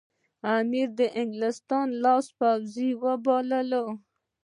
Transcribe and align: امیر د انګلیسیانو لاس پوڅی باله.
امیر 0.57 0.87
د 0.99 1.01
انګلیسیانو 1.21 1.99
لاس 2.03 2.25
پوڅی 2.37 2.89
باله. 3.25 3.81